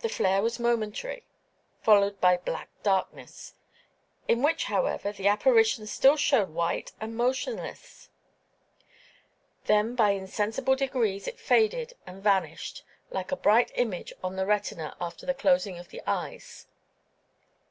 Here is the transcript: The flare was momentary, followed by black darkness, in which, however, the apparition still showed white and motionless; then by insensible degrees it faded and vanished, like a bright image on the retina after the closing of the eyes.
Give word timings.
The 0.00 0.08
flare 0.08 0.40
was 0.40 0.58
momentary, 0.58 1.22
followed 1.82 2.18
by 2.18 2.38
black 2.38 2.70
darkness, 2.82 3.52
in 4.26 4.40
which, 4.40 4.64
however, 4.64 5.12
the 5.12 5.28
apparition 5.28 5.86
still 5.86 6.16
showed 6.16 6.48
white 6.48 6.92
and 6.98 7.14
motionless; 7.14 8.08
then 9.66 9.94
by 9.94 10.12
insensible 10.12 10.76
degrees 10.76 11.28
it 11.28 11.38
faded 11.38 11.92
and 12.06 12.22
vanished, 12.22 12.84
like 13.10 13.32
a 13.32 13.36
bright 13.36 13.70
image 13.74 14.14
on 14.24 14.36
the 14.36 14.46
retina 14.46 14.96
after 14.98 15.26
the 15.26 15.34
closing 15.34 15.76
of 15.78 15.90
the 15.90 16.00
eyes. 16.06 16.66